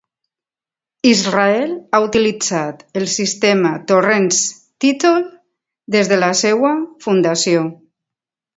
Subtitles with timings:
[1.09, 4.41] Israel ha utilitzat el sistema Torrens
[4.87, 5.13] Title
[5.97, 6.75] des de la seva
[7.09, 7.65] fundació.